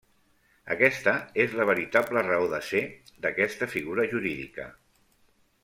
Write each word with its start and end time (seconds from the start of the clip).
Aquesta 0.75 1.13
és 1.43 1.53
la 1.59 1.67
veritable 1.71 2.25
raó 2.29 2.47
de 2.55 2.61
ser 2.69 2.81
d'aquesta 3.27 3.69
figura 3.77 4.07
jurídica. 4.15 4.67